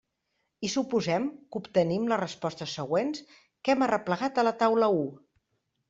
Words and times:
I 0.67 0.69
suposem 0.75 1.27
que 1.51 1.61
obtenim 1.65 2.09
les 2.13 2.21
respostes 2.23 2.75
següents, 2.81 3.23
que 3.63 3.75
hem 3.77 3.89
arreplegat 3.91 4.43
a 4.45 4.49
la 4.51 4.59
taula 4.65 4.95
u. 5.05 5.11